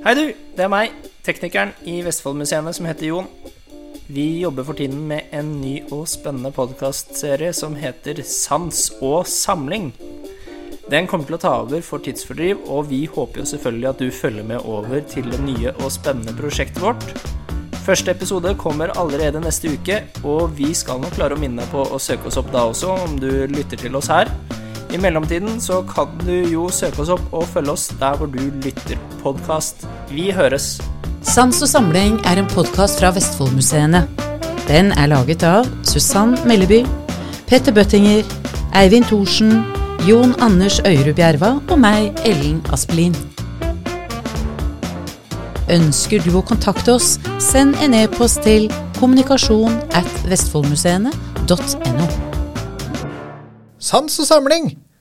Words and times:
Hei 0.00 0.14
du, 0.16 0.30
det 0.56 0.62
er 0.64 0.70
meg, 0.72 0.94
teknikeren 1.20 1.74
i 1.84 1.98
Vestfoldmuseene 2.00 2.70
som 2.72 2.86
heter 2.88 3.10
Jon. 3.10 3.26
Vi 4.08 4.38
jobber 4.40 4.64
for 4.64 4.78
tiden 4.78 5.02
med 5.10 5.28
en 5.36 5.50
ny 5.60 5.74
og 5.92 6.06
spennende 6.08 6.48
podkastserie 6.56 7.50
som 7.52 7.74
heter 7.76 8.22
Sans 8.24 8.78
og 9.04 9.28
samling. 9.28 9.90
Den 10.88 11.04
kommer 11.04 11.28
til 11.28 11.36
å 11.36 11.40
ta 11.42 11.52
over 11.66 11.84
for 11.84 12.00
tidsfordriv, 12.00 12.62
og 12.64 12.88
vi 12.88 13.02
håper 13.12 13.42
jo 13.42 13.50
selvfølgelig 13.50 13.90
at 13.90 14.00
du 14.00 14.08
følger 14.22 14.48
med 14.54 14.64
over 14.64 15.04
til 15.04 15.28
det 15.28 15.42
nye 15.44 15.74
og 15.74 15.92
spennende 15.92 16.32
prosjektet 16.38 16.80
vårt. 16.80 17.04
Første 17.84 18.16
episode 18.16 18.54
kommer 18.56 18.94
allerede 18.96 19.44
neste 19.44 19.74
uke, 19.76 20.00
og 20.24 20.56
vi 20.56 20.72
skal 20.72 21.04
nok 21.04 21.12
klare 21.20 21.36
å 21.36 21.44
minne 21.44 21.60
deg 21.60 21.76
på 21.76 21.84
å 21.84 22.00
søke 22.00 22.32
oss 22.32 22.40
opp 22.40 22.48
da 22.56 22.64
også, 22.72 22.96
om 23.04 23.20
du 23.20 23.44
lytter 23.52 23.84
til 23.84 24.00
oss 24.00 24.08
her. 24.08 24.32
I 24.90 24.98
mellomtiden 24.98 25.60
så 25.62 25.82
kan 25.86 26.10
du 26.24 26.32
jo 26.50 26.66
søke 26.74 27.04
oss 27.04 27.12
opp 27.14 27.34
og 27.36 27.44
følge 27.52 27.70
oss 27.70 27.88
der 28.00 28.16
hvor 28.18 28.26
du 28.26 28.40
lytter 28.64 28.98
podkast. 29.22 29.86
Vi 30.10 30.30
høres! 30.34 30.80
Sans 31.22 31.62
og 31.62 31.68
samling 31.68 32.16
er 32.26 32.40
en 32.40 32.48
podkast 32.50 32.98
fra 32.98 33.12
Vestfoldmuseene. 33.14 34.00
Den 34.66 34.90
er 34.98 35.10
laget 35.12 35.44
av 35.46 35.68
Susann 35.86 36.34
Melleby, 36.48 36.80
Petter 37.46 37.74
Bøttinger, 37.76 38.26
Eivind 38.74 39.06
Thorsen, 39.06 39.62
Jon 40.08 40.34
Anders 40.42 40.80
Øyrud 40.82 41.14
Bjerva 41.14 41.52
og 41.70 41.78
meg, 41.78 42.10
Ellen 42.26 42.58
Aspelin. 42.74 43.14
Ønsker 45.70 46.24
du 46.26 46.34
å 46.34 46.42
kontakte 46.42 46.96
oss, 46.98 47.14
send 47.38 47.78
en 47.84 47.94
e-post 47.94 48.42
til 48.42 48.66
kommunikasjon 48.98 49.78
at 49.94 50.10
vestfoldmuseene.no. 50.26 52.10
Sans 53.80 54.18
og 54.20 54.26
samling 54.26 54.72